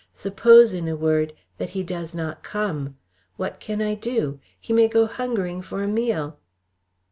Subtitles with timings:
[0.15, 2.97] Suppose in a word that he does not come!
[3.37, 4.39] What can I do?
[4.59, 6.39] He may go hungering for a meal."